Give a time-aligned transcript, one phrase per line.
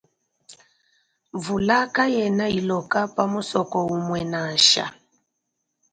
[1.35, 4.85] Mvula kayena iloka pa musoko umue nansha.